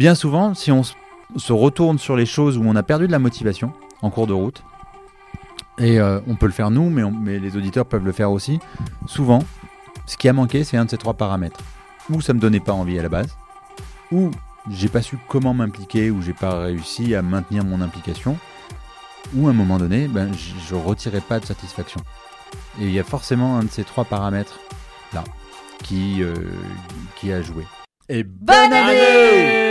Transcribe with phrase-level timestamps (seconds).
[0.00, 3.18] Bien souvent, si on se retourne sur les choses où on a perdu de la
[3.18, 4.62] motivation en cours de route,
[5.78, 8.60] et euh, on peut le faire nous, mais, mais, les auditeurs peuvent le faire aussi,
[9.06, 9.40] souvent,
[10.06, 11.60] ce qui a manqué, c'est un de ces trois paramètres.
[12.08, 13.36] Ou ça me donnait pas envie à la base,
[14.10, 14.30] ou
[14.70, 18.38] j'ai pas su comment m'impliquer, ou j'ai pas réussi à maintenir mon implication,
[19.34, 22.00] ou à un moment donné, ben, je retirais pas de satisfaction.
[22.80, 24.60] Et il y a forcément un de ces trois paramètres
[25.12, 25.24] là
[25.82, 26.34] qui, euh,
[27.16, 27.66] qui a joué.
[28.08, 29.69] Et bonne année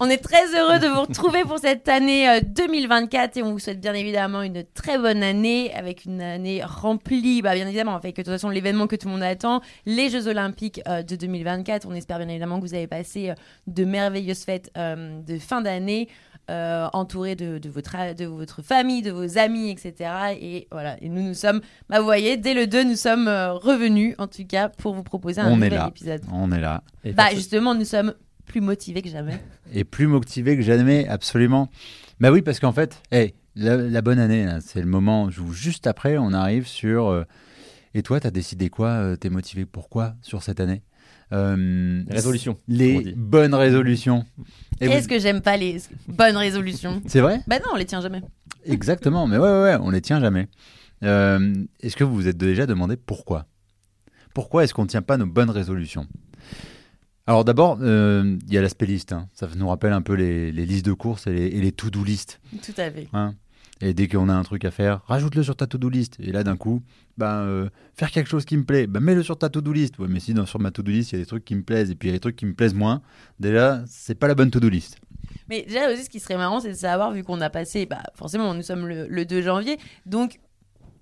[0.00, 3.58] on est très heureux de vous retrouver pour cette année 2024 euh, et on vous
[3.58, 8.16] souhaite bien évidemment une très bonne année avec une année remplie, bah, bien évidemment, avec
[8.16, 11.86] de toute façon l'événement que tout le monde attend, les Jeux Olympiques euh, de 2024.
[11.88, 13.32] On espère bien évidemment que vous avez passé
[13.66, 16.08] de merveilleuses fêtes de fin d'année.
[16.50, 20.10] Euh, entouré de, votre, de votre famille, de vos amis, etc.
[20.40, 23.52] Et voilà, et nous, nous sommes, bah, vous voyez, dès le 2, nous sommes euh,
[23.52, 26.22] revenus, en tout cas, pour vous proposer un nouvel épisode.
[26.32, 26.82] On est là.
[27.14, 28.14] bah, justement, nous sommes
[28.50, 29.40] plus motivés que jamais.
[29.72, 31.70] Et plus motivés que jamais, absolument.
[32.18, 36.32] Bah oui, parce qu'en fait, hey, la, bonne année, c'est le moment, juste après, on
[36.32, 37.08] arrive sur...
[37.08, 37.24] Euh,
[37.94, 40.82] et toi, tu as décidé quoi T'es motivé pourquoi sur cette année?
[41.32, 42.58] Euh, Résolution.
[42.68, 44.24] Les bonnes résolutions.
[44.78, 47.02] Qu'est-ce que j'aime pas les bonnes résolutions?
[47.06, 47.40] C'est vrai?
[47.46, 48.22] Bah non, on les tient jamais.
[48.64, 50.48] Exactement, mais ouais, ouais, ouais on les tient jamais.
[51.02, 53.46] Euh, est-ce que vous vous êtes déjà demandé pourquoi?
[54.34, 56.06] Pourquoi est-ce qu'on ne tient pas nos bonnes résolutions?
[57.26, 59.12] Alors d'abord, euh, il y a l'aspect liste.
[59.12, 59.28] Hein.
[59.34, 62.40] Ça nous rappelle un peu les, listes de courses et les, to-do list.
[62.62, 63.08] Tout à fait.
[63.12, 63.34] Hein.
[63.80, 66.16] Et dès qu'on a un truc à faire, rajoute-le sur ta to-do list.
[66.20, 66.82] Et là, d'un coup,
[67.16, 69.98] ben, euh, faire quelque chose qui me plaît, ben, mets-le sur ta to-do list.
[69.98, 71.62] Ouais, mais si dans, sur ma to-do list, il y a des trucs qui me
[71.62, 73.00] plaisent et puis il y a des trucs qui me plaisent moins,
[73.38, 74.98] déjà, c'est pas la bonne to-do list.
[75.48, 78.02] Mais déjà aussi, ce qui serait marrant, c'est de savoir, vu qu'on a passé, bah,
[78.14, 80.40] forcément, nous sommes le, le 2 janvier, donc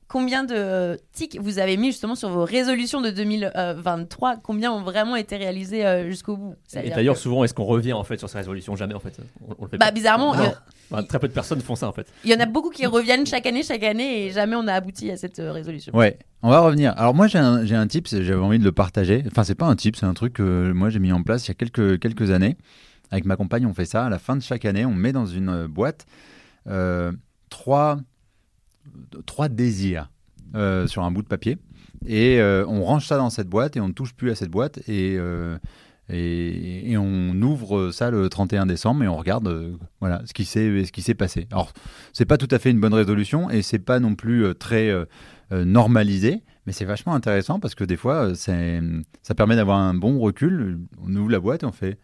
[0.08, 5.16] combien de tics vous avez mis justement sur vos résolutions de 2023 Combien ont vraiment
[5.16, 6.54] été réalisés euh, jusqu'au bout?
[6.82, 8.74] Et d'ailleurs, souvent, est-ce qu'on revient en fait sur ces résolutions?
[8.74, 9.18] Jamais en fait.
[9.46, 10.34] On, le fait bah, bizarrement.
[11.08, 12.06] très peu de personnes font ça en fait.
[12.24, 14.72] Il y en a beaucoup qui reviennent chaque année, chaque année, et jamais on a
[14.72, 15.94] abouti à cette euh, résolution.
[15.94, 16.94] Ouais, on va revenir.
[16.96, 19.22] Alors moi, j'ai un, un tip, j'avais envie de le partager.
[19.26, 21.48] Enfin, c'est pas un tip, c'est un truc que moi j'ai mis en place il
[21.48, 22.56] y a quelques, quelques années.
[23.10, 24.06] Avec ma compagne, on fait ça.
[24.06, 26.06] À la fin de chaque année, on met dans une euh, boîte
[27.48, 27.98] trois,
[29.26, 30.10] trois désirs
[30.54, 31.58] euh, sur un bout de papier.
[32.06, 34.50] Et euh, on range ça dans cette boîte et on ne touche plus à cette
[34.50, 34.80] boîte.
[34.88, 35.58] Euh,
[36.08, 41.14] et, et, on ouvre ça le 31 décembre et on regarde voilà, ce qui s'est
[41.14, 41.48] passé.
[41.52, 41.74] Alors,
[42.14, 44.90] c'est pas tout à fait une bonne résolution et c'est pas non plus très
[45.50, 50.78] normalisé, mais c'est vachement intéressant parce que des fois, ça permet d'avoir un bon recul.
[51.04, 51.98] On ouvre la boîte et on fait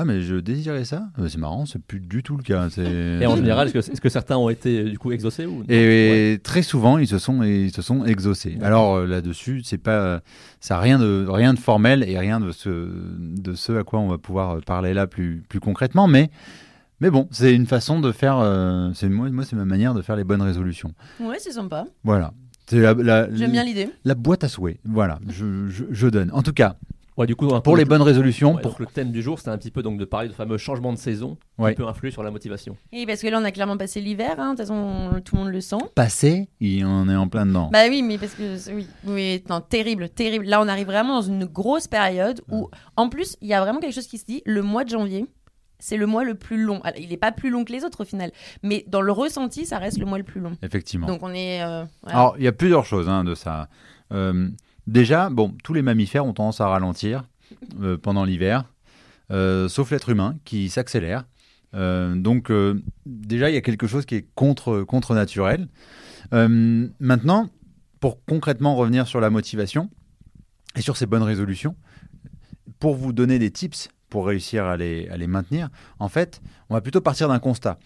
[0.00, 2.68] ah mais je désirais ça C'est marrant, c'est plus du tout le cas.
[2.78, 6.98] Et en général, est-ce que, certains ont été du coup exaucés ou Et très souvent,
[6.98, 8.58] ils se sont, ils se sont exaucés.
[8.62, 10.20] Alors euh, là-dessus, c'est pas,
[10.60, 12.68] ça a rien de, rien de formel et rien de ce,
[13.18, 16.30] de ce à quoi on va pouvoir parler là plus, plus concrètement, mais.
[17.00, 18.38] Mais bon, c'est une façon de faire.
[18.38, 20.94] Euh, c'est moi, moi c'est ma manière de faire les bonnes résolutions.
[21.20, 21.86] Ouais, c'est sympa.
[22.02, 22.32] Voilà.
[22.70, 23.88] J'aime bien l'idée.
[24.04, 24.80] La boîte à souhait.
[24.84, 26.30] Voilà, je, je, je donne.
[26.32, 26.76] En tout cas,
[27.26, 28.56] du coup, pour les bonnes résolutions.
[28.56, 28.76] pour...
[28.78, 30.98] le thème du jour, c'était un petit peu donc de parler de fameux changement de
[30.98, 32.76] saison qui peut influer sur la motivation.
[32.92, 34.36] Oui, parce que là, on a clairement passé l'hiver.
[34.38, 34.54] Hein.
[34.54, 35.76] De toute façon, tout le monde le sent.
[35.94, 37.70] Passé Il en est en plein dedans.
[37.72, 40.46] Bah oui, mais parce que oui, oui, non, terrible, terrible.
[40.46, 43.80] Là, on arrive vraiment dans une grosse période où, en plus, il y a vraiment
[43.80, 44.42] quelque chose qui se dit.
[44.46, 45.26] Le mois de janvier,
[45.78, 46.80] c'est le mois le plus long.
[46.98, 49.78] il n'est pas plus long que les autres au final, mais dans le ressenti, ça
[49.78, 50.52] reste le mois le plus long.
[50.62, 51.06] Effectivement.
[51.06, 51.62] Donc on est.
[51.62, 53.68] Euh, Alors il y a plusieurs choses hein, de ça.
[54.12, 54.48] Euh,
[54.88, 57.24] déjà, bon, tous les mammifères ont tendance à ralentir
[57.80, 58.64] euh, pendant l'hiver,
[59.30, 61.24] euh, sauf l'être humain qui s'accélère.
[61.74, 62.50] Euh, donc
[63.06, 65.68] déjà, il y a quelque chose qui est contre, naturel.
[66.32, 67.48] maintenant,
[68.00, 69.90] pour concrètement revenir sur la motivation
[70.76, 71.76] et sur ces bonnes résolutions,
[72.80, 75.68] pour vous donner des tips pour réussir à les maintenir,
[75.98, 77.78] en fait, on va plutôt partir d'un constat.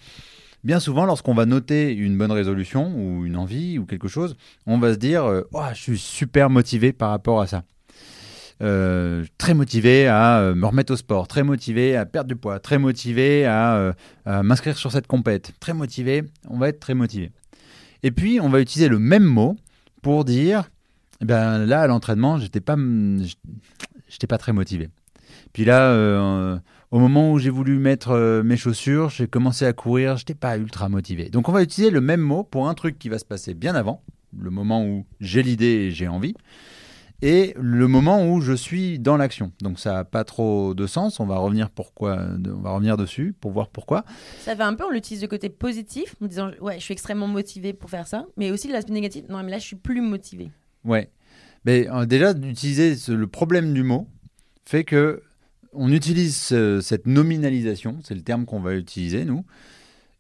[0.65, 4.37] Bien souvent, lorsqu'on va noter une bonne résolution ou une envie ou quelque chose,
[4.67, 7.65] on va se dire oh, Je suis super motivé par rapport à ça.
[8.62, 12.61] Euh, très motivé à euh, me remettre au sport, très motivé à perdre du poids,
[12.61, 13.92] très motivé à, euh,
[14.45, 17.33] m'inscrire sur cette compète, très motivé, on va être très motivé.
[18.04, 19.57] Et puis, on va utiliser le même mot
[20.01, 20.71] pour dire,
[21.21, 22.77] eh ben, là, à l'entraînement, j'étais pas,
[24.28, 24.91] pas très motivé.
[25.53, 26.60] Puis là,
[26.92, 30.89] au moment où j'ai voulu mettre mes chaussures, j'ai commencé à courir, j'étais pas ultra
[30.89, 31.28] motivé.
[31.30, 33.74] Donc, on va utiliser le même mot pour un truc qui va se passer bien
[33.74, 34.04] avant,
[34.39, 36.34] le moment où j'ai l'idée et j'ai envie
[37.22, 39.53] et le moment où je suis dans l'action.
[39.62, 41.21] Donc ça n'a pas trop de sens.
[41.21, 44.04] On va revenir pourquoi, on va revenir dessus pour voir pourquoi.
[44.41, 47.28] Ça fait un peu, on l'utilise de côté positif, en disant ouais, je suis extrêmement
[47.28, 49.24] motivé pour faire ça, mais aussi l'aspect négatif.
[49.28, 50.50] Non, mais là, je suis plus motivé.
[50.84, 51.10] Ouais.
[51.65, 54.09] Mais euh, déjà d'utiliser le problème du mot
[54.65, 55.22] fait que
[55.72, 59.45] on utilise cette nominalisation, c'est le terme qu'on va utiliser, nous.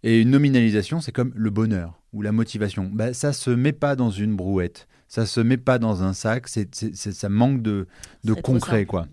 [0.04, 2.90] Et une nominalisation, c'est comme le bonheur ou la motivation.
[2.92, 6.48] Bah, ça se met pas dans une brouette, ça se met pas dans un sac,
[6.48, 7.86] c'est, ça manque de,
[8.24, 9.06] de concret, quoi.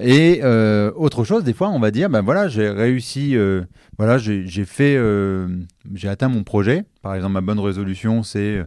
[0.00, 3.62] Et euh, autre chose, des fois, on va dire, ben voilà, j'ai réussi, euh,
[3.98, 5.48] voilà, j'ai fait, euh,
[5.94, 6.84] j'ai atteint mon projet.
[7.02, 8.64] Par exemple, ma bonne résolution, c'est,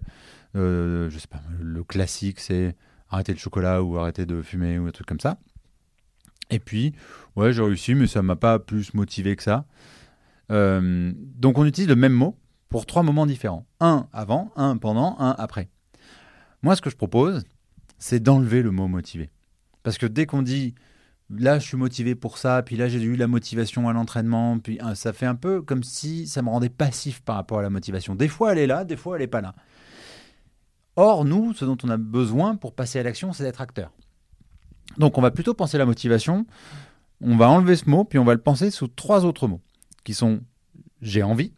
[0.54, 2.76] je sais pas, le classique, c'est
[3.10, 5.38] arrêter le chocolat ou arrêter de fumer ou un truc comme ça.
[6.50, 6.94] Et puis,
[7.36, 9.66] ouais, j'ai réussi, mais ça m'a pas plus motivé que ça.
[10.52, 12.38] Euh, donc, on utilise le même mot
[12.70, 13.66] pour trois moments différents.
[13.80, 15.70] Un avant, un pendant, un après.
[16.62, 17.44] Moi, ce que je propose,
[17.98, 19.30] c'est d'enlever le mot motivé.
[19.84, 20.76] Parce que dès qu'on dit
[21.30, 24.78] là, je suis motivé pour ça, puis là, j'ai eu la motivation à l'entraînement, puis
[24.82, 27.70] hein, ça fait un peu comme si ça me rendait passif par rapport à la
[27.70, 28.16] motivation.
[28.16, 29.56] Des fois, elle est là, des fois, elle n'est pas là.
[30.96, 33.92] Or, nous, ce dont on a besoin pour passer à l'action, c'est d'être acteur.
[34.98, 36.46] Donc, on va plutôt penser la motivation.
[37.22, 39.62] On va enlever ce mot, puis on va le penser sous trois autres mots,
[40.04, 40.42] qui sont
[41.02, 41.54] j'ai envie.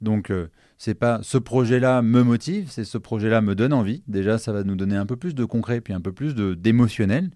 [0.00, 0.48] Donc, euh,
[0.78, 4.02] c'est pas ce projet-là me motive, c'est ce projet-là me donne envie.
[4.06, 7.30] Déjà, ça va nous donner un peu plus de concret, puis un peu plus d'émotionnel.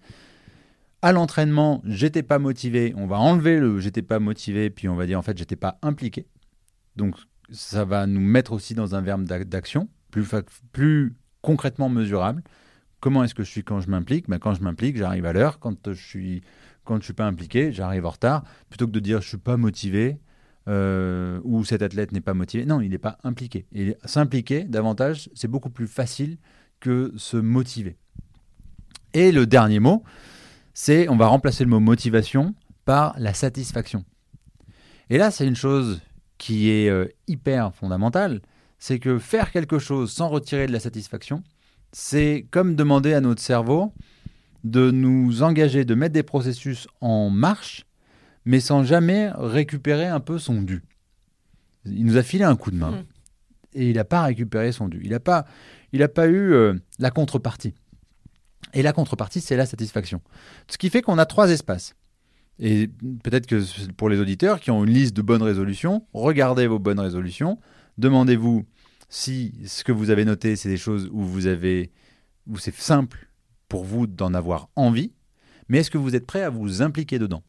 [1.01, 2.93] À l'entraînement, j'étais pas motivé.
[2.95, 5.79] On va enlever le j'étais pas motivé, puis on va dire en fait j'étais pas
[5.81, 6.27] impliqué.
[6.95, 7.15] Donc,
[7.51, 10.27] ça va nous mettre aussi dans un verbe d'action plus,
[10.71, 12.43] plus concrètement mesurable.
[13.01, 14.29] Comment est-ce que je suis quand je m'implique?
[14.29, 15.59] Ben, Quand je m'implique, j'arrive à l'heure.
[15.59, 16.41] Quand je suis
[17.01, 18.43] suis pas impliqué, j'arrive en retard.
[18.69, 20.19] Plutôt que de dire je suis pas motivé
[20.67, 23.65] euh, ou cet athlète n'est pas motivé, non, il n'est pas impliqué.
[23.73, 26.37] Et s'impliquer davantage, c'est beaucoup plus facile
[26.79, 27.97] que se motiver.
[29.13, 30.03] Et le dernier mot,
[30.73, 32.53] c'est on va remplacer le mot motivation
[32.85, 34.05] par la satisfaction.
[35.09, 36.01] Et là, c'est une chose
[36.37, 38.41] qui est euh, hyper fondamentale,
[38.79, 41.43] c'est que faire quelque chose sans retirer de la satisfaction,
[41.91, 43.93] c'est comme demander à notre cerveau
[44.63, 47.85] de nous engager, de mettre des processus en marche,
[48.45, 50.83] mais sans jamais récupérer un peu son dû.
[51.85, 53.05] Il nous a filé un coup de main mmh.
[53.73, 55.01] et il n'a pas récupéré son dû.
[55.03, 55.45] Il n'a pas,
[55.93, 57.73] il pas eu euh, la contrepartie.
[58.73, 60.21] Et la contrepartie, c'est la satisfaction.
[60.67, 61.95] Ce qui fait qu'on a trois espaces.
[62.59, 62.89] Et
[63.23, 66.99] peut-être que pour les auditeurs qui ont une liste de bonnes résolutions, regardez vos bonnes
[66.99, 67.59] résolutions,
[67.97, 68.65] demandez-vous
[69.11, 71.91] si ce que vous avez noté, c'est des choses où vous avez,
[72.47, 73.27] où c'est simple
[73.67, 75.11] pour vous d'en avoir envie,
[75.67, 77.43] mais est-ce que vous êtes prêt à vous impliquer dedans?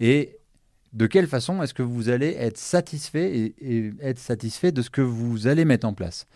[0.00, 0.38] Et
[0.92, 4.90] de quelle façon est-ce que vous allez être satisfait et, et, être satisfait de ce
[4.90, 6.26] que vous allez mettre en place?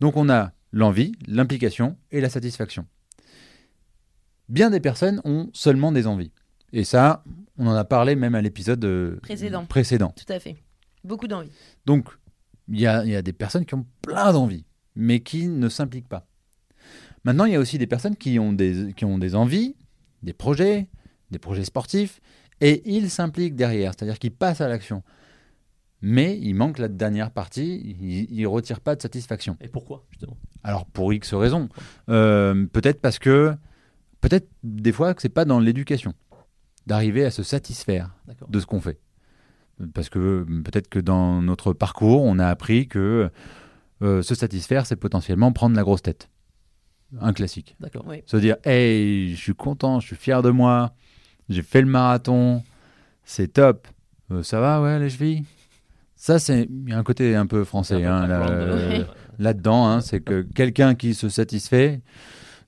[0.00, 2.86] Donc on a l'envie, l'implication et la satisfaction.
[4.48, 6.32] Bien des personnes ont seulement des envies.
[6.72, 7.22] Et ça,
[7.56, 9.64] on en a parlé même à l'épisode euh, précédent.
[9.64, 10.12] précédent.
[10.16, 10.56] Tout à fait.
[11.04, 11.50] Beaucoup d'envie.
[11.86, 12.08] Donc,
[12.68, 14.64] il y a, des personnes qui ont plein d'envies,
[14.94, 16.26] mais qui ne s'impliquent pas.
[17.24, 19.76] Maintenant, il y a aussi des personnes qui ont des, qui ont des envies,
[20.22, 20.88] des projets,
[21.30, 22.20] des projets sportifs,
[22.60, 25.02] et ils s'impliquent derrière, c'est-à-dire qu'ils passent à l'action.
[26.00, 27.96] Mais il manque la dernière partie,
[28.30, 29.56] ils ne retirent pas de satisfaction.
[29.60, 30.36] Et pourquoi, justement?
[30.64, 31.68] Alors, pour X raisons.
[32.08, 33.54] Euh, peut-être parce que,
[34.20, 36.14] peut-être des fois que c'est pas dans l'éducation,
[36.86, 38.10] d'arriver à se satisfaire
[38.48, 38.98] de ce qu'on fait
[39.94, 43.30] parce que peut-être que dans notre parcours, on a appris que
[44.02, 46.28] euh, se satisfaire, c'est potentiellement prendre la grosse tête.
[47.20, 47.76] Un classique.
[47.80, 48.04] D'accord.
[48.26, 50.94] Se dire, hey, je suis content, je suis fier de moi,
[51.48, 52.62] j'ai fait le marathon,
[53.24, 53.86] c'est top.
[54.30, 55.44] Euh, ça va, ouais, les chevilles?
[56.16, 58.26] Ça, c'est un côté un peu français hein,
[59.38, 59.88] là-dedans.
[59.88, 62.00] Hein, c'est que quelqu'un qui se satisfait,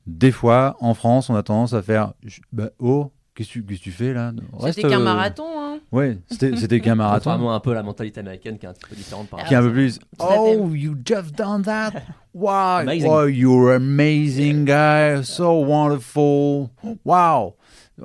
[0.06, 2.14] des fois, en France, on a tendance à faire,
[2.52, 4.32] bah, oh, qu'est-ce que tu fais là?
[4.66, 5.46] C'était qu'un euh, marathon.
[5.56, 5.63] Hein.
[5.94, 7.30] Oui, c'était qu'un marathon.
[7.30, 9.56] Vraiment un peu la mentalité américaine qui est un petit peu différente par Qui est
[9.56, 10.00] un peu plus.
[10.18, 11.92] Oh, you just done that?
[12.36, 16.68] Wow, oh, you're amazing guy, so wonderful.
[17.04, 17.54] Wow,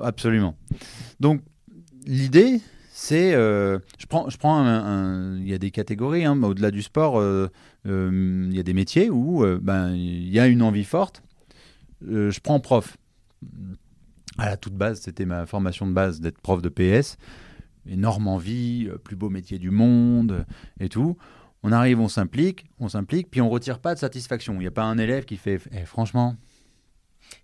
[0.00, 0.54] absolument.
[1.18, 1.40] Donc
[2.06, 2.60] l'idée,
[2.92, 7.18] c'est, euh, je prends, je prends, il y a des catégories, hein, au-delà du sport,
[7.18, 7.48] euh,
[7.88, 11.24] euh, il y a des métiers où ben il y a une envie forte.
[12.06, 12.96] je prends prof.
[14.38, 17.16] À la toute base, c'était ma formation de base d'être prof de PS
[17.86, 20.44] énorme envie, euh, plus beau métier du monde euh,
[20.78, 21.16] et tout.
[21.62, 24.54] On arrive, on s'implique, on s'implique, puis on retire pas de satisfaction.
[24.54, 26.36] Il n'y a pas un élève qui fait eh, franchement.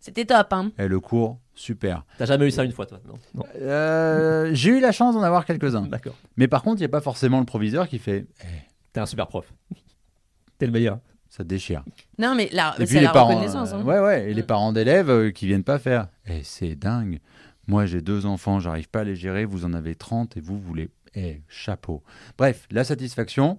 [0.01, 0.73] C'était top, hein.
[0.79, 2.05] Et eh, le cours, super.
[2.19, 3.45] T'as jamais eu ça une fois, toi Non?
[3.57, 5.83] Euh, j'ai eu la chance d'en avoir quelques-uns.
[5.83, 6.17] D'accord.
[6.37, 8.27] Mais par contre, il n'y a pas forcément le proviseur qui fait.
[8.41, 8.47] Eh,
[8.93, 9.53] T'es un super prof.
[10.59, 10.99] T'es le meilleur.
[11.29, 11.85] Ça déchire.
[12.19, 13.73] Non, mais là, c'est la parents, reconnaissance.
[13.73, 13.83] Hein.
[13.83, 14.31] ouais, ouais.
[14.31, 16.09] Et les parents d'élèves qui viennent pas faire.
[16.25, 17.21] Et c'est dingue.
[17.67, 19.45] Moi, j'ai deux enfants, j'arrive pas à les gérer.
[19.45, 20.89] Vous en avez 30 et vous voulez.
[21.15, 22.03] Eh, chapeau.
[22.37, 23.59] Bref, la satisfaction,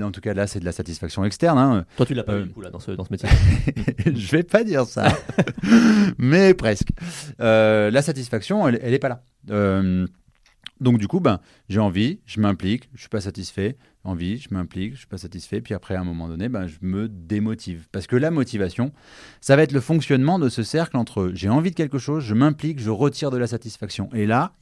[0.00, 1.58] en tout cas là, c'est de la satisfaction externe.
[1.58, 1.84] Hein.
[1.96, 3.28] Toi, tu l'as pas eu, coup, là, dans ce, dans ce métier.
[4.06, 5.12] je vais pas dire ça,
[6.18, 6.88] mais presque.
[7.38, 9.22] la satisfaction, elle, elle est pas là.
[10.80, 14.94] Donc du coup, ben, j'ai envie, je m'implique, je suis pas satisfait, envie, je m'implique,
[14.94, 17.86] je suis pas satisfait, puis après à un moment donné, ben, je me démotive.
[17.92, 18.92] Parce que la motivation,
[19.40, 22.34] ça va être le fonctionnement de ce cercle entre j'ai envie de quelque chose, je
[22.34, 24.08] m'implique, je retire de la satisfaction.
[24.12, 24.52] Et là,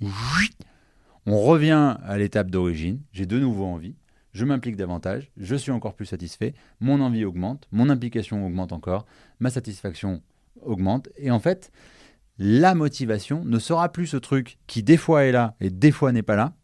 [1.27, 3.97] on revient à l'étape d'origine, j'ai de nouveau envie,
[4.33, 9.07] je m'implique davantage, je suis encore plus satisfait, mon envie augmente, mon implication augmente encore,
[9.41, 10.23] ma satisfaction
[10.63, 11.73] augmente, et en fait,
[12.39, 16.13] la motivation ne sera plus ce truc qui des fois est là et des fois
[16.13, 16.55] n'est pas là.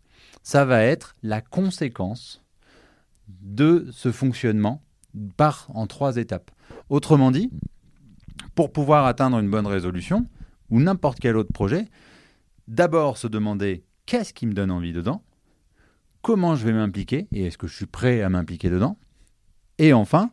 [0.43, 2.43] Ça va être la conséquence
[3.29, 4.83] de ce fonctionnement
[5.37, 6.51] par en trois étapes.
[6.89, 7.51] Autrement dit,
[8.55, 10.27] pour pouvoir atteindre une bonne résolution
[10.71, 11.89] ou n'importe quel autre projet,
[12.67, 15.23] d'abord se demander qu'est-ce qui me donne envie dedans,
[16.23, 18.99] comment je vais m'impliquer et est-ce que je suis prêt à m'impliquer dedans,
[19.79, 20.31] et enfin,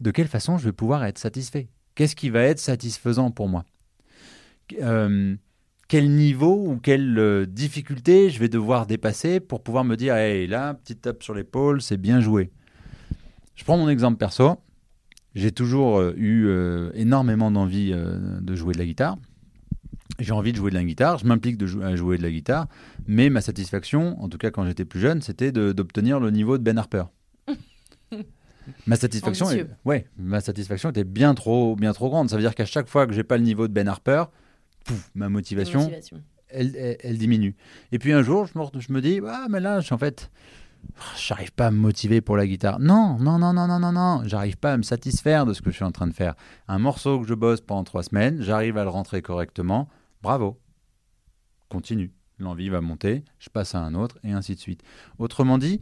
[0.00, 1.68] de quelle façon je vais pouvoir être satisfait.
[1.94, 3.64] Qu'est-ce qui va être satisfaisant pour moi?
[4.80, 5.36] Euh,
[5.88, 10.46] quel niveau ou quelle euh, difficulté je vais devoir dépasser pour pouvoir me dire, hey,
[10.46, 12.50] là, petite tape sur l'épaule, c'est bien joué.
[13.54, 14.56] Je prends mon exemple perso.
[15.34, 16.48] J'ai toujours euh, eu
[16.94, 19.16] énormément d'envie de jouer de la guitare.
[20.18, 22.66] J'ai envie de jouer de la guitare, je m'implique à jouer de la guitare,
[23.06, 26.62] mais ma satisfaction, en tout cas quand j'étais plus jeune, c'était d'obtenir le niveau de
[26.62, 27.04] Ben Harper.
[28.86, 29.46] ma satisfaction,
[29.86, 32.28] ouais, ma satisfaction était bien trop, bien trop grande.
[32.28, 34.24] Ça veut dire qu'à chaque fois que j'ai pas le niveau de Ben Harper,
[35.14, 35.90] ma motivation,
[36.48, 37.54] Elle, diminue.
[37.92, 40.30] Et puis un jour, je me, je me dis, ah, mais là, en fait,
[41.16, 42.80] j'arrive pas à me motiver pour la guitare.
[42.80, 45.70] Non, non, non, non, non, non, non, j'arrive pas à me satisfaire de ce que
[45.70, 46.34] je suis en train de faire.
[46.68, 49.88] Un morceau que je bosse pendant trois semaines, j'arrive à le rentrer correctement.
[50.22, 50.58] Bravo.
[51.68, 52.12] Continue.
[52.38, 54.82] L'envie va monter, je passe à un autre, et ainsi de suite.
[55.18, 55.78] Autrement dit,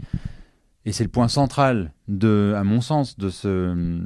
[0.84, 4.02] et c'est le point central, de, à mon sens, de, ce,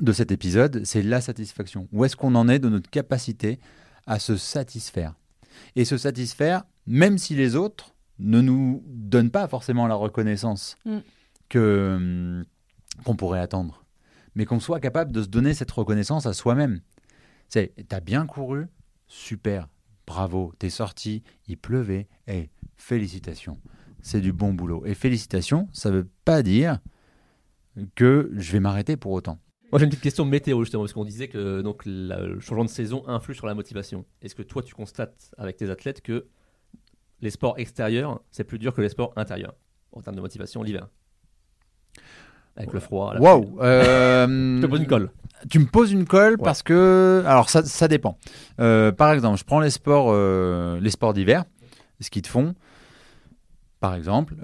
[0.00, 1.88] de cet épisode, c'est la satisfaction.
[1.92, 3.58] Où est-ce qu'on en est de notre capacité
[4.06, 5.14] à se satisfaire.
[5.76, 10.98] Et se satisfaire, même si les autres ne nous donnent pas forcément la reconnaissance mm.
[11.48, 12.44] que hum,
[13.04, 13.84] qu'on pourrait attendre,
[14.34, 16.80] mais qu'on soit capable de se donner cette reconnaissance à soi-même.
[17.48, 18.66] C'est, t'as bien couru,
[19.06, 19.68] super,
[20.06, 23.58] bravo, t'es sorti, il pleuvait, et félicitations,
[24.00, 24.84] c'est du bon boulot.
[24.86, 26.78] Et félicitations, ça veut pas dire
[27.94, 29.38] que je vais m'arrêter pour autant.
[29.74, 32.70] Moi j'ai une petite question météo justement, parce qu'on disait que donc, le changement de
[32.70, 34.04] saison influe sur la motivation.
[34.22, 36.26] Est-ce que toi tu constates avec tes athlètes que
[37.20, 39.56] les sports extérieurs, c'est plus dur que les sports intérieurs
[39.90, 40.86] en termes de motivation l'hiver?
[42.56, 43.16] Avec le froid.
[43.18, 44.26] Waouh euh,
[44.58, 45.10] Je te pose une colle.
[45.50, 47.24] Tu me poses une colle parce que.
[47.26, 48.16] Alors, ça, ça dépend.
[48.60, 51.46] Euh, par exemple, je prends les sports, euh, les sports d'hiver,
[51.98, 52.54] ski de fond,
[53.80, 54.36] par exemple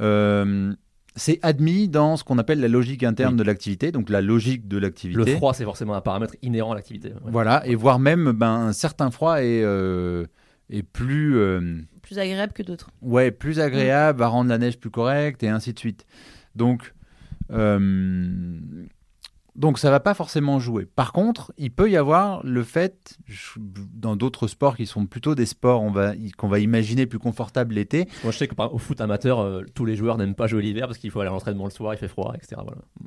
[1.21, 4.79] c'est admis dans ce qu'on appelle la logique interne de l'activité, donc la logique de
[4.79, 5.19] l'activité.
[5.19, 7.13] Le froid, c'est forcément un paramètre inhérent à l'activité.
[7.25, 10.25] Voilà, et voire même ben, un certain froid est, euh,
[10.71, 11.37] est plus...
[11.37, 12.91] Euh, plus agréable que d'autres.
[13.03, 16.07] Ouais, plus agréable, va rendre la neige plus correcte, et ainsi de suite.
[16.57, 16.95] Donc,
[17.53, 18.59] euh,
[19.61, 20.87] donc ça va pas forcément jouer.
[20.87, 23.19] Par contre, il peut y avoir le fait,
[23.95, 25.85] dans d'autres sports qui sont plutôt des sports
[26.39, 28.09] qu'on va, imaginer plus confortables l'été.
[28.25, 30.97] Moi je sais qu'au foot amateur, euh, tous les joueurs n'aiment pas jouer l'hiver parce
[30.97, 32.63] qu'il faut aller à l'entraînement le soir, il fait froid, etc.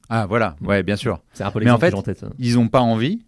[0.10, 1.19] Ah voilà, ouais bien sûr.
[1.33, 3.25] C'est un peu Mais en fait, en tête, ils n'ont pas envie.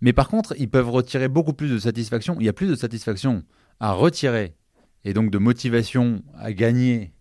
[0.00, 2.36] Mais par contre, ils peuvent retirer beaucoup plus de satisfaction.
[2.40, 3.44] Il y a plus de satisfaction
[3.78, 4.56] à retirer
[5.04, 7.12] et donc de motivation à gagner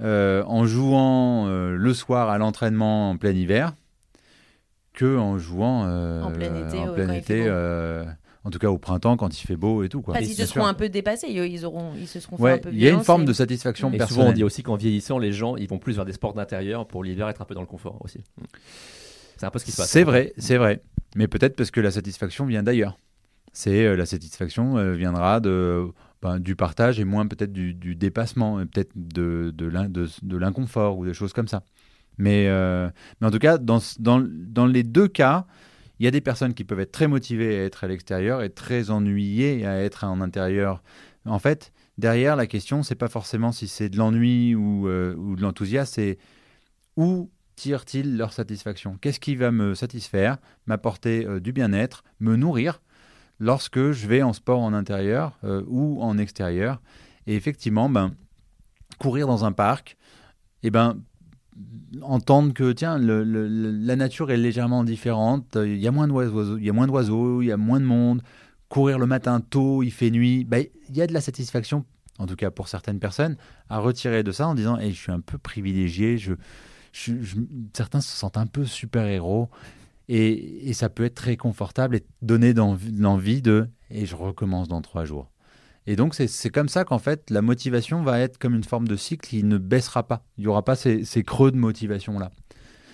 [0.00, 3.74] euh, en jouant euh, le soir à l'entraînement en plein hiver
[4.94, 8.04] que en jouant euh, en plein été, euh,
[8.44, 10.14] en tout cas au printemps quand il fait beau et tout quoi.
[10.14, 12.70] Parce qu'ils se seront un peu dépassés, ils auront, ils se seront fait un peu.
[12.72, 14.22] Il y a une forme de satisfaction et personnelle.
[14.22, 16.86] Souvent on dit aussi qu'en vieillissant, les gens ils vont plus vers des sports d'intérieur
[16.86, 18.20] pour l'hiver être un peu dans le confort aussi.
[19.36, 19.90] C'est un peu ce qui se passe.
[19.90, 20.80] C'est vrai, c'est vrai.
[21.16, 22.96] Mais peut-être parce que la satisfaction vient d'ailleurs.
[23.52, 25.86] C'est euh, la satisfaction viendra de
[26.22, 31.32] ben, du partage et moins peut-être du, dépassement, peut-être de, de l'inconfort ou des choses
[31.32, 31.62] comme ça.
[32.18, 32.88] Mais, euh,
[33.20, 35.46] mais en tout cas, dans, dans, dans, les deux cas,
[35.98, 38.50] il y a des personnes qui peuvent être très motivées à être à l'extérieur et
[38.50, 40.82] très ennuyées à être en intérieur.
[41.24, 45.36] En fait, derrière, la question, c'est pas forcément si c'est de l'ennui ou, euh, ou
[45.36, 46.18] de l'enthousiasme, c'est
[46.96, 48.98] où tirent-ils leur satisfaction?
[49.00, 52.80] Qu'est-ce qui va me satisfaire, m'apporter euh, du bien-être, me nourrir
[53.40, 56.80] lorsque je vais en sport en intérieur ou en extérieur?
[57.26, 58.14] Et effectivement, ben,
[58.98, 59.96] courir dans un parc,
[60.62, 61.02] eh ben,
[62.02, 66.70] entendre que tiens la nature est légèrement différente il y a moins d'oiseaux il y
[66.70, 68.22] a moins d'oiseaux il y a moins de monde
[68.68, 71.84] courir le matin tôt il fait nuit bah, il y a de la satisfaction
[72.18, 73.36] en tout cas pour certaines personnes
[73.68, 76.34] à retirer de ça en disant hey, je suis un peu privilégié je
[77.74, 79.50] certains se sentent un peu super-héros.
[80.08, 84.82] Et, et ça peut être très confortable et donner l'envie de et je recommence dans
[84.82, 85.30] trois jours.
[85.86, 88.96] Et donc c'est comme ça qu'en fait la motivation va être comme une forme de
[88.96, 90.22] cycle qui ne baissera pas.
[90.38, 92.30] Il n'y aura pas ces, ces creux de motivation là.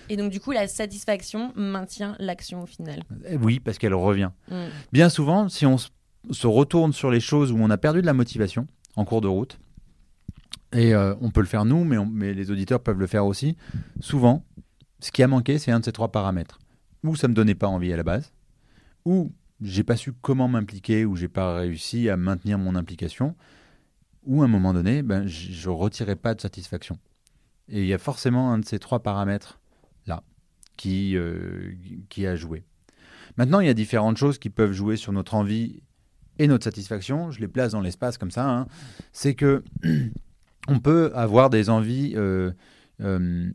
[0.09, 3.01] Et donc, du coup, la satisfaction maintient l'action au final.
[3.29, 4.31] Eh Oui, parce qu'elle revient.
[4.49, 4.65] Mm.
[4.91, 8.13] Bien souvent, si on se retourne sur les choses où on a perdu de la
[8.13, 8.67] motivation
[8.97, 9.57] en cours de route,
[10.73, 13.25] et euh, on peut le faire nous, mais, on- mais les auditeurs peuvent le faire
[13.25, 13.55] aussi,
[14.01, 14.43] souvent,
[14.99, 16.59] ce qui a manqué, c'est un de ces trois paramètres.
[17.05, 18.33] Ou ça me donnait pas envie à la base,
[19.05, 19.31] ou
[19.61, 23.35] j'ai pas su comment m'impliquer, ou j'ai pas réussi à maintenir mon implication,
[24.23, 26.97] ou à un moment donné, ben, je retirais pas de satisfaction.
[27.69, 29.59] Et il y a forcément un de ces trois paramètres
[30.05, 30.23] là
[30.77, 31.73] qui, euh,
[32.09, 32.63] qui a joué.
[33.37, 35.81] Maintenant, il y a différentes choses qui peuvent jouer sur notre envie
[36.37, 37.31] et notre satisfaction.
[37.31, 38.49] Je les place dans l'espace comme ça.
[38.49, 38.67] hein.
[39.13, 39.63] C'est que
[40.67, 42.51] on peut avoir des envies euh,
[43.01, 43.49] euh,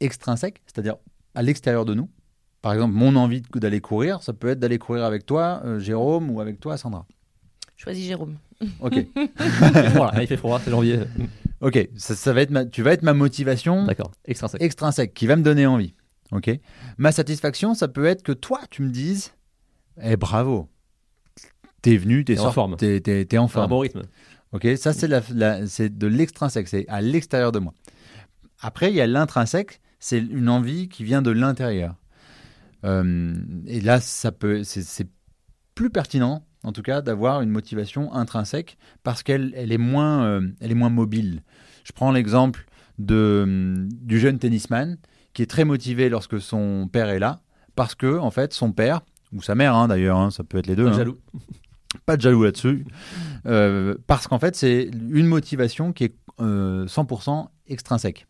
[0.00, 0.96] extrinsèques, c'est-à-dire
[1.34, 2.08] à l'extérieur de nous.
[2.64, 6.30] Par exemple, mon envie d'aller courir, ça peut être d'aller courir avec toi, euh, Jérôme,
[6.30, 7.04] ou avec toi, Sandra.
[7.76, 8.36] Choisis Jérôme.
[8.80, 10.22] Ok, Il fait froid, là.
[10.22, 11.00] il fait froid, c'est janvier.
[11.60, 11.88] ok.
[11.96, 14.62] Ça, ça va être ma- tu vas être ma motivation D'accord, extrinsèque.
[14.62, 15.92] extrinsèque qui va me donner envie.
[16.32, 16.50] Ok.
[16.96, 19.32] Ma satisfaction, ça peut être que toi, tu me dises,
[20.02, 20.68] eh bravo,
[21.82, 22.76] t'es venu, t'es en forme.
[22.76, 23.68] t'es, t'es- t'es en Un forme.
[23.68, 24.02] bon rythme.
[24.52, 24.66] Ok.
[24.78, 27.74] Ça, c'est la, la- c'est de l'extrinsèque, c'est à l'extérieur de moi.
[28.60, 31.96] Après, il y a l'intrinsèque, c'est une envie qui vient de l'intérieur.
[32.84, 33.34] Euh,
[33.66, 35.08] et là, ça peut, c'est,
[35.74, 40.48] plus pertinent, en tout cas, d'avoir une motivation intrinsèque parce qu'elle elle est, moins, euh,
[40.60, 41.42] elle est moins mobile.
[41.82, 42.66] Je prends l'exemple
[42.98, 44.98] de, du jeune tennisman
[45.32, 47.42] qui est très motivé lorsque son père est là
[47.74, 49.00] parce que, en fait, son père,
[49.32, 51.18] ou sa mère hein, d'ailleurs, hein, ça peut être les deux, Pas hein, jaloux.
[52.06, 52.86] pas de jaloux là-dessus,
[53.46, 58.26] Euh, parce qu'en fait, c'est une motivation qui est euh, 100% extrinsèque.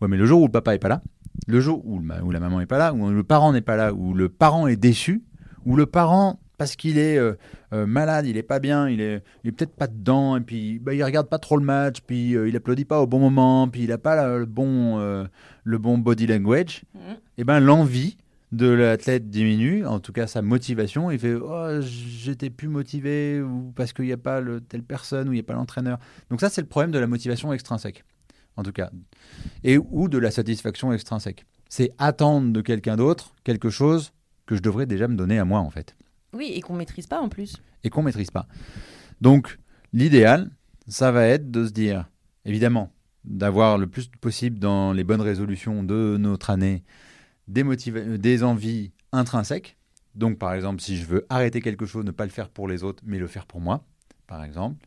[0.00, 1.02] Ouais, mais le jour où le papa est pas là,
[1.48, 4.14] le jour où, la maman est pas là, où le parent n'est pas là, où
[4.14, 5.22] le parent est déçu,
[5.64, 7.34] où le parent, parce qu'il est euh,
[7.72, 10.78] euh, malade, il est pas bien, il est, il est peut-être pas dedans, et puis
[10.78, 13.66] bah, il regarde pas trop le match, puis euh, il applaudit pas au bon moment,
[13.68, 14.98] puis il a pas la- le bon,
[15.64, 17.16] le bon body language, Mhm.
[17.38, 18.16] et ben l'envie
[18.52, 23.72] de l'athlète diminue, en tout cas sa motivation, il fait oh, j'étais plus motivé ou
[23.74, 25.98] parce qu'il n'y a pas le, telle personne ou il n'y a pas l'entraîneur.
[26.30, 28.04] Donc ça c'est le problème de la motivation extrinsèque,
[28.56, 28.90] en tout cas,
[29.64, 31.44] et ou de la satisfaction extrinsèque.
[31.68, 34.12] C'est attendre de quelqu'un d'autre quelque chose
[34.46, 35.96] que je devrais déjà me donner à moi en fait
[36.34, 37.56] Oui, et qu'on maîtrise pas en plus.
[37.84, 38.46] et qu'on maîtrise pas.
[39.20, 39.58] Donc,
[39.92, 40.50] l'idéal,
[40.88, 42.08] ça va être de se dire,
[42.44, 42.92] évidemment,
[43.24, 46.82] d'avoir le plus possible dans les bonnes résolutions de notre année
[47.48, 49.76] des, euh, des envies intrinsèques.
[50.14, 52.82] Donc, par exemple, si je veux arrêter quelque chose, ne pas le faire pour les
[52.84, 53.84] autres, mais le faire pour moi,
[54.26, 54.84] par exemple.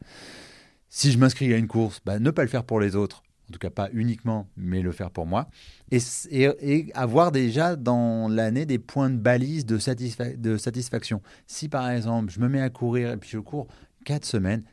[0.90, 3.54] Si je m'inscris à une course, bah, ne pas le faire pour les autres, en
[3.54, 5.48] tout cas pas uniquement, mais le faire pour moi.
[5.92, 11.22] Et, avoir déjà dans l'année des points de balise de, satisfa- de satisfaction.
[11.46, 13.68] Si par exemple, je me mets à courir et puis je cours
[14.06, 14.64] 4 semaines,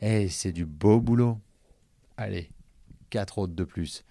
[0.00, 1.38] eh, c'est du beau boulot.
[2.16, 2.50] Allez,
[3.10, 4.04] 4 autres de plus.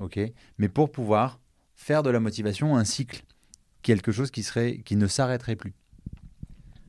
[0.00, 0.18] OK?
[0.58, 1.40] Mais pour pouvoir
[1.74, 3.22] faire de la motivation un cycle,
[3.82, 5.74] quelque chose qui, serait, qui ne s'arrêterait plus.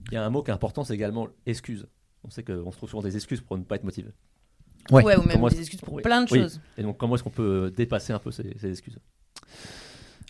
[0.09, 1.87] Il y a un mot qui est important, c'est également excuse.
[2.23, 4.11] On sait qu'on se trouve souvent des excuses pour ne pas être motivé.
[4.91, 5.03] Ouais.
[5.03, 6.01] ou même Comment des excuses pour oui.
[6.03, 6.39] plein de Oui.
[6.41, 6.59] choses.
[6.77, 8.97] Et donc, comment est-ce qu'on peut dépasser un peu ces, ces excuses?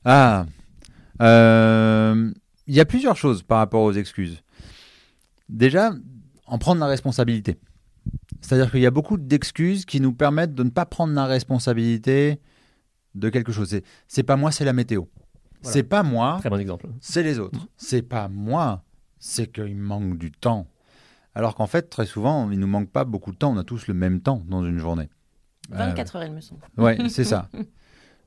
[0.06, 0.46] Ah
[1.22, 2.32] Euh,
[2.68, 4.44] Il y a plusieurs choses par rapport aux excuses.
[5.50, 5.92] Déjà,
[6.46, 7.56] en prendre la responsabilité.
[8.42, 12.40] C'est-à-dire qu'il y a beaucoup d'excuses qui nous permettent de ne pas prendre la responsabilité
[13.16, 13.70] de quelque chose.
[13.70, 15.04] C'est- C'est pas moi, c'est la météo.
[15.62, 15.74] Voilà.
[15.74, 16.88] C'est pas moi, Très bon exemple.
[17.02, 17.68] c'est les autres.
[17.78, 18.84] C'est pas moi,
[19.18, 20.68] c'est qu'il manque du temps.
[21.38, 23.54] Alors qu'en fait, très souvent, il nous manque pas beaucoup de temps.
[23.54, 25.08] On a tous le même temps dans une journée.
[25.72, 26.62] Euh, 24 heures, il me semble.
[26.80, 27.48] Ouais, c'est ça.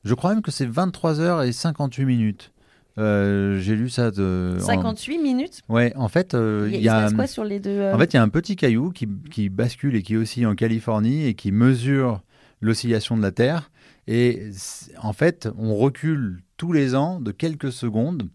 [0.05, 2.53] Je crois même que c'est 23h58 minutes.
[2.97, 4.55] Euh, J'ai lu ça de.
[4.61, 5.61] en- 58 minutes.
[5.67, 8.13] Ouais, en fait, euh, il y y a, quoi sur les deux euh, En fait,
[8.13, 11.33] il y a un petit caillou qui, qui bascule et qui aussi en Californie et
[11.33, 12.21] qui mesure
[12.61, 13.71] l'oscillation de la Terre.
[14.07, 14.51] Et
[15.03, 18.29] en fait, on recule tous les ans de quelques secondes.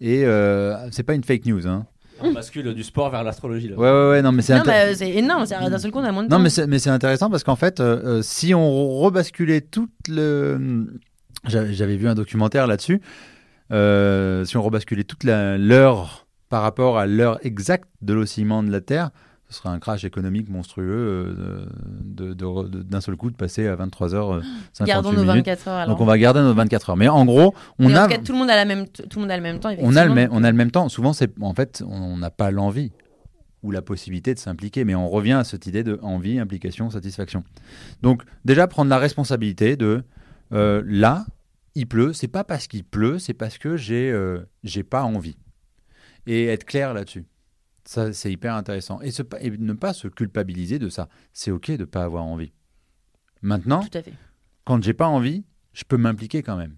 [0.00, 1.66] Et euh, c'est pas une fake news.
[1.66, 1.86] Hein.
[2.22, 3.68] On bascule du sport vers l'astrologie.
[3.68, 3.76] là.
[3.76, 5.46] Ouais, ouais, ouais, non, mais c'est Non, intér- bah, c'est énorme.
[5.46, 6.36] c'est- D'un seul coup, on a moins de temps.
[6.36, 9.90] Non, mais c'est, mais c'est intéressant parce qu'en fait, euh, euh, si on rebasculait toute
[10.08, 10.86] le.
[11.46, 13.00] J'avais, j'avais vu un documentaire là-dessus.
[13.72, 18.70] Euh, si on rebasculait toute la- l'heure par rapport à l'heure exacte de l'oscillement de
[18.70, 19.10] la Terre,
[19.50, 21.66] ce serait un crash économique monstrueux euh,
[22.02, 24.42] de, de- de- d'un seul coup de passer à 23h58
[24.86, 25.46] Gardons nos minutes.
[25.46, 25.88] 24 heures alors.
[25.88, 26.96] Donc on va garder nos 24 heures.
[26.96, 28.86] Mais en gros, on Mais en a, tout cas, tout le monde a la même,
[28.88, 29.70] tout le monde a le même temps.
[29.80, 30.88] on a, le même, on a le même temps.
[30.88, 32.92] Souvent, c'est, en fait, on n'a pas l'envie
[33.62, 37.44] ou la possibilité de s'impliquer, mais on revient à cette idée de envie, implication, satisfaction.
[38.00, 40.02] Donc, déjà, prendre la responsabilité de
[40.54, 41.26] euh, là,
[41.74, 45.36] il pleut, c'est pas parce qu'il pleut, c'est parce que j'ai euh, j'ai pas envie.
[46.26, 47.24] Et être clair là-dessus.
[47.84, 49.00] Ça, c'est hyper intéressant.
[49.00, 51.08] Et, se- et ne pas se culpabiliser de ça.
[51.32, 52.52] C'est OK de pas avoir envie.
[53.42, 54.12] Maintenant, Tout à fait.
[54.64, 56.76] quand j'ai pas envie, je peux m'impliquer quand même.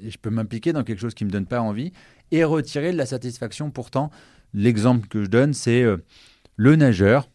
[0.00, 1.92] Et je peux m'impliquer dans quelque chose qui me donne pas envie
[2.30, 3.70] et retirer de la satisfaction.
[3.70, 4.10] Pourtant,
[4.52, 5.98] l'exemple que je donne, c'est euh,
[6.56, 7.30] le nageur.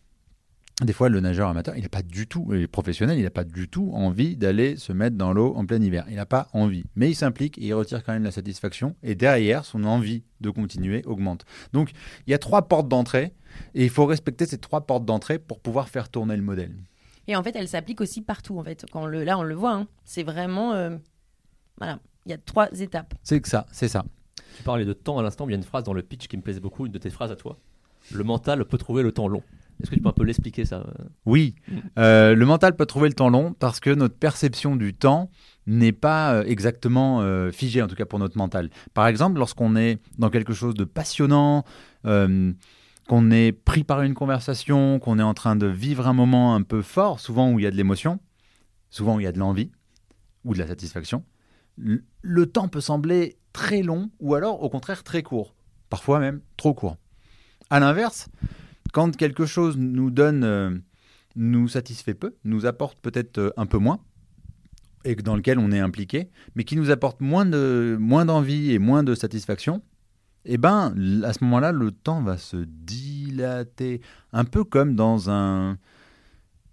[0.82, 3.44] Des fois, le nageur amateur, il n'a pas du tout, et professionnel, il n'a pas
[3.44, 6.04] du tout envie d'aller se mettre dans l'eau en plein hiver.
[6.10, 6.84] Il n'a pas envie.
[6.96, 8.96] Mais il s'implique et il retire quand même la satisfaction.
[9.04, 11.46] Et derrière, son envie de continuer augmente.
[11.74, 11.92] Donc,
[12.26, 13.34] il y a trois portes d'entrée.
[13.76, 16.76] Et il faut respecter ces trois portes d'entrée pour pouvoir faire tourner le modèle.
[17.28, 18.58] Et en fait, elle s'applique aussi partout.
[18.58, 19.74] En fait, quand on le, là, on le voit.
[19.74, 19.88] hein.
[20.06, 20.98] C'est vraiment, euh,
[21.78, 23.14] voilà, il y a trois étapes.
[23.22, 24.04] C'est que ça, c'est ça.
[24.58, 26.36] Tu parlais de temps à l'instant, il y a une phrase dans le pitch qui
[26.36, 27.60] me plaisait beaucoup, une de tes phrases à toi.
[28.12, 29.44] Le mental peut trouver le temps long.
[29.82, 31.78] Est-ce que tu peux un peu l'expliquer ça euh Oui, Mm.
[32.00, 35.30] Euh, le mental peut trouver le temps long parce que notre perception du temps
[35.68, 38.70] n'est pas euh, exactement euh, figée, en tout cas pour notre mental.
[38.94, 41.64] Par exemple, lorsqu'on est dans quelque chose de passionnant,
[42.06, 42.52] euh,
[43.08, 46.62] qu'on est pris par une conversation, qu'on est en train de vivre un moment un
[46.62, 48.20] peu fort, souvent où il y a de l'émotion,
[48.90, 49.72] souvent où il y a de l'envie
[50.46, 51.24] ou de la satisfaction,
[51.78, 55.54] le- le temps peut sembler très long ou alors au contraire très court,
[55.90, 56.98] parfois même trop court.
[57.70, 58.30] À l'inverse,
[58.94, 60.70] quand quelque chose nous donne, euh,
[61.36, 64.00] nous satisfait peu, nous apporte peut-être euh, un peu moins,
[65.04, 68.80] et dans lequel on est impliqué, mais qui nous apporte moins de moins d'envie et
[68.80, 69.82] moins de satisfaction,
[70.46, 70.94] eh ben
[71.26, 74.00] à ce moment-là, le temps va se dilater,
[74.32, 75.78] un peu comme dans un,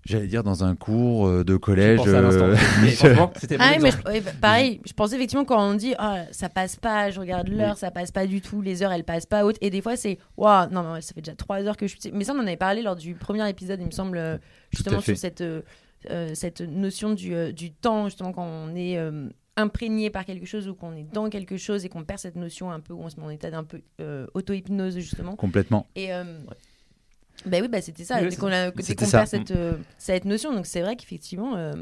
[0.05, 1.99] j'allais dire dans un cours euh, de collège.
[1.99, 2.91] pensais euh, Mais
[3.41, 6.77] c'était Ah, oui, ouais, bah, pareil, je pense effectivement quand on dit Ah, ça passe
[6.77, 9.57] pas, je regarde l'heure, ça passe pas du tout, les heures elles passent pas haute.
[9.61, 12.11] Et des fois c'est Waouh, non, mais ça fait déjà trois heures que je suis.
[12.13, 14.39] Mais ça, on en avait parlé lors du premier épisode, il me semble, euh,
[14.73, 15.61] justement sur cette, euh,
[16.35, 20.67] cette notion du, euh, du temps, justement, quand on est euh, imprégné par quelque chose
[20.69, 23.11] ou qu'on est dans quelque chose et qu'on perd cette notion un peu, où on
[23.11, 25.37] se met en état d'un peu euh, auto-hypnose, justement.
[25.37, 25.87] complètement.
[25.97, 26.13] Et.
[26.15, 26.25] euh,
[27.47, 28.37] bah oui, bah c'était ça, Oui, dès c'est-
[28.95, 29.19] qu'on ça.
[29.19, 30.53] perd cette, euh, cette notion.
[30.55, 31.57] Donc c'est vrai qu'effectivement.
[31.57, 31.73] euh,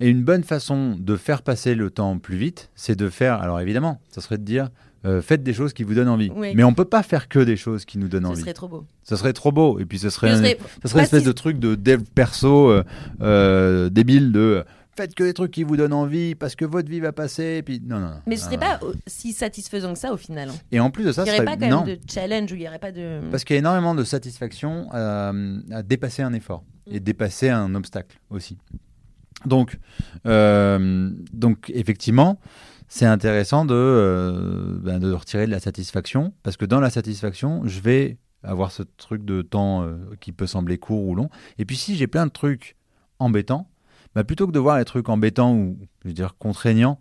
[0.00, 3.40] Et une bonne façon de faire passer le temps plus vite, c'est de faire.
[3.42, 4.70] Alors évidemment, ça serait de dire.
[5.04, 6.28] euh, faites des choses qui vous donnent envie.
[6.34, 6.52] Oui.
[6.56, 8.40] Mais on peut pas faire que des choses qui nous donnent ce envie.
[8.40, 8.84] serait trop beau.
[9.04, 9.78] Ce serait trop beau.
[9.78, 12.02] Et puis ce serait, Ce un- serait- Ça serait une espèce de truc de dev
[12.16, 12.82] perso euh,
[13.20, 14.62] euh, débile de euh,
[14.98, 17.56] faites que des trucs qui vous donnent envie parce que votre vie va passer.
[17.58, 18.20] Et puis non, non, non.
[18.26, 20.48] Mais ce serait pas si satisfaisant que ça au final.
[20.50, 20.54] hein.
[20.72, 22.50] Et en plus de ça, Il n'y aurait serait pas quand non, même de challenge
[22.50, 23.20] il n'y aurait pas de.
[23.30, 27.74] parce qu'il y a énormément de satisfaction euh, à dépasser un effort et dépasser un
[27.74, 28.58] obstacle aussi.
[29.46, 29.78] Donc,
[30.26, 32.40] euh, donc effectivement,
[32.88, 37.62] c'est intéressant de, euh, ben, de retirer de la satisfaction parce que dans la satisfaction,
[37.64, 39.86] je vais avoir ce truc de temps
[40.20, 41.28] qui peut sembler court ou long.
[41.58, 42.76] Et puis si j'ai plein de trucs
[43.18, 43.68] embêtants,
[44.18, 46.98] bah, plutôt que de voir les trucs embêtants ou je veux dire contraignants,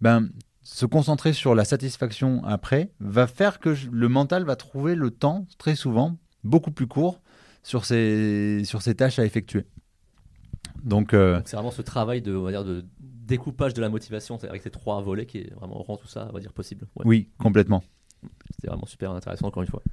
[0.00, 0.30] ben,
[0.64, 5.46] se concentrer sur la satisfaction après va faire que le mental va trouver le temps
[5.58, 7.20] très souvent beaucoup plus court
[7.62, 9.64] sur ces, sur ces tâches à effectuer.
[10.82, 14.36] Donc, euh, C'est vraiment ce travail de, on va dire, de découpage de la motivation
[14.42, 16.88] avec ces trois volets qui est vraiment rend tout ça, on va dire, possible.
[16.96, 17.04] Ouais.
[17.06, 17.84] oui, complètement.
[18.56, 19.84] C'était vraiment super intéressant encore une fois.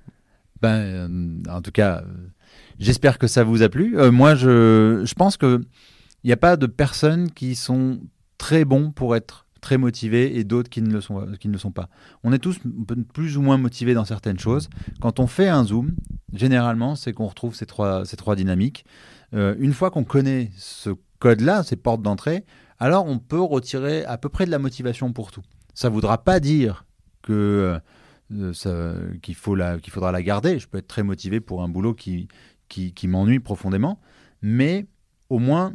[0.59, 2.05] Ben, euh, en tout cas, euh,
[2.79, 3.95] j'espère que ça vous a plu.
[4.09, 5.61] Moi, je, je pense que
[6.23, 7.99] il n'y a pas de personnes qui sont
[8.37, 11.89] très bons pour être très motivés et d'autres qui ne le sont qui ne pas.
[12.23, 12.59] On est tous
[13.13, 14.69] plus ou moins motivés dans certaines choses.
[15.01, 15.95] Quand on fait un zoom,
[16.33, 18.85] généralement, c'est qu'on retrouve ces trois dynamiques.
[19.33, 22.45] Euh, une fois qu'on connaît ce code-là, ces portes d'entrée,
[22.79, 25.43] alors on peut retirer à peu près de la motivation pour tout.
[25.73, 26.85] Ça voudra pas dire
[27.21, 27.79] que
[28.31, 30.59] euh, qu'il faudra la garder.
[30.59, 32.27] Je peux être très motivé pour un boulot qui,
[32.69, 33.99] qui, qui m'ennuie profondément,
[34.41, 34.85] mais
[35.29, 35.73] au moins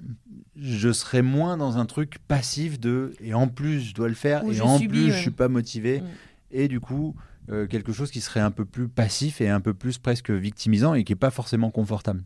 [0.57, 4.45] je serai moins dans un truc passif de et en plus je dois le faire
[4.45, 5.11] Ou et en subis, plus ouais.
[5.13, 6.07] je suis pas motivé Mm.
[6.51, 7.17] et du coup
[7.49, 10.95] euh, quelque chose qui serait un peu plus passif et un peu plus presque victimisant
[10.95, 12.23] et qui est pas forcément confortable.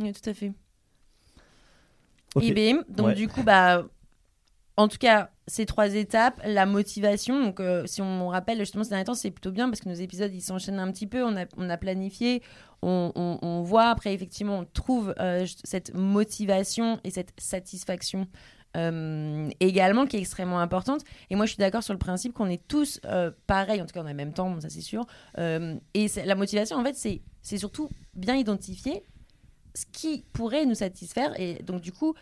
[0.00, 0.52] Oui, tout à fait.
[2.40, 3.14] Et bim, donc Ouais.
[3.14, 3.86] du coup, bah,
[4.76, 7.40] en tout cas, ces trois étapes, la motivation.
[7.42, 9.94] Donc, euh, si on rappelle, justement, ces derniers temps, c'est plutôt bien parce que nos
[9.94, 11.22] épisodes, ils s'enchaînent un petit peu.
[11.24, 12.42] On a, on a planifié,
[12.82, 13.86] on, on- on voit.
[13.90, 18.26] Après, effectivement, on trouve euh, cette motivation et cette satisfaction
[18.76, 21.02] euh, également qui est extrêmement importante.
[21.30, 23.00] Et moi, je suis d'accord sur le principe qu'on est tous
[23.46, 25.06] pareils, en tout cas, en même temps, ça c'est sûr.
[25.38, 26.94] Et la motivation, en fait,
[27.42, 29.02] c'est surtout bien identifier
[29.74, 31.38] ce qui pourrait nous satisfaire.
[31.40, 32.14] Et donc, du coup,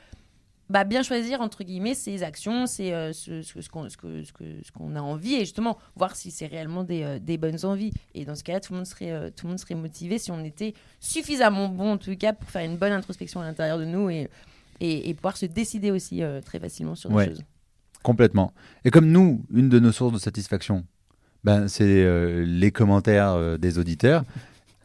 [0.70, 4.22] bah, bien choisir, entre guillemets, ses actions, c'est euh, ce, ce, ce qu'on ce que-
[4.24, 7.36] ce que- ce qu'on a envie, et justement, voir si c'est réellement des, euh, des
[7.36, 7.92] bonnes envies.
[8.14, 10.30] Et dans ce cas-là, tout, le monde serait, euh, tout le monde serait motivé si
[10.30, 13.84] on était suffisamment bon, en tout cas, pour faire une bonne introspection à l'intérieur de
[13.84, 14.28] nous et,
[14.80, 17.26] et, et pouvoir se décider aussi très facilement sur des Ouais.
[17.26, 17.42] choses.
[18.02, 18.52] Complètement.
[18.84, 20.84] Et comme nous, une de nos sources de satisfaction,
[21.42, 24.24] ben, c'est les commentaires des auditeurs.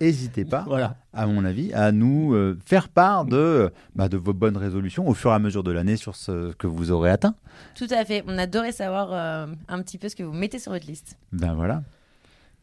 [0.02, 0.96] N'hésitez pas, Voilà.
[1.14, 5.14] à mon avis, à nous euh, faire part de, bah, de vos bonnes résolutions au
[5.14, 7.36] fur et à mesure de l'année sur ce que vous aurez atteint.
[7.76, 8.24] Tout à fait.
[8.28, 11.18] On adorait savoir euh, un petit peu ce que vous mettez sur votre liste.
[11.34, 11.84] Ben voilà.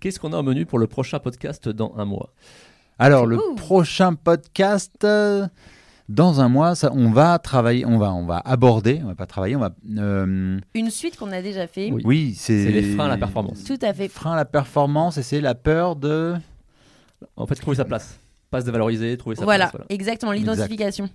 [0.00, 2.30] Qu'est-ce qu'on a au menu pour le prochain podcast dans un mois?
[2.98, 3.54] Alors, le Ouh.
[3.56, 5.46] prochain podcast, euh,
[6.08, 9.26] dans un mois, ça, on va travailler, on va, on va aborder, on va pas
[9.26, 9.70] travailler, on va.
[9.98, 11.90] euh, Une suite qu'on a déjà fait.
[11.92, 12.02] Oui.
[12.06, 12.64] oui, c'est.
[12.64, 13.64] C'est les freins à la performance.
[13.64, 14.08] Tout à fait.
[14.08, 16.34] Freins à la performance et c'est la peur de.
[17.36, 18.18] En fait, trouver sa place.
[18.50, 19.82] Pas se dévaloriser, trouver sa Voilà, place.
[19.88, 21.06] exactement, l'identification.
[21.06, 21.08] Et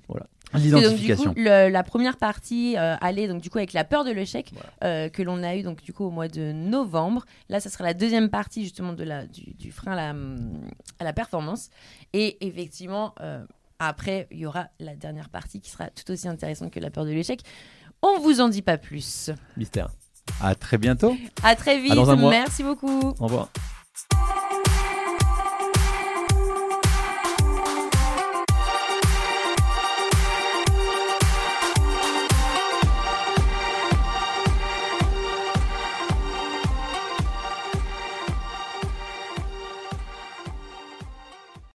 [0.53, 1.33] donc, du L'identification.
[1.33, 4.51] coup, le- la première partie euh, allait donc du coup avec la peur de l'échec
[4.51, 4.69] Voilà.
[4.83, 7.25] euh, que l'on a eu donc du coup au mois de novembre.
[7.47, 10.09] Là, ça sera la deuxième partie justement de la du, du frein à la,
[10.99, 11.69] à la performance.
[12.11, 13.45] Et effectivement, euh,
[13.79, 17.05] après, il y aura la dernière partie qui sera tout aussi intéressante que la peur
[17.05, 17.39] de l'échec.
[18.01, 19.29] On vous en dit pas plus.
[19.55, 19.87] Mystère.
[20.41, 21.15] À très bientôt.
[21.43, 21.93] À très vite.
[21.95, 22.29] dans un mois.
[22.31, 23.13] Merci beaucoup.
[23.19, 23.49] Au revoir.